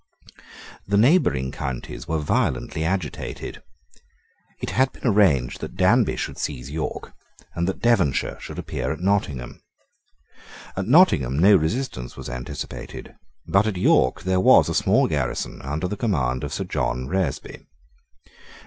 [0.87, 3.61] The neighbouring counties were violently agitated.
[4.59, 7.13] It had been arranged that Danby should seize York,
[7.53, 9.61] and that Devonshire should appear at Nottingham.
[10.75, 13.13] At Nottingham no resistance was anticipated.
[13.45, 17.67] But at York there was a small garrison under the command of Sir John Reresby.